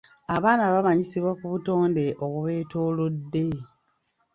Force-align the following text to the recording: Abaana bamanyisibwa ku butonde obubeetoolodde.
Abaana 0.35 0.63
bamanyisibwa 0.73 1.31
ku 1.39 1.45
butonde 1.53 2.05
obubeetoolodde. 2.23 3.45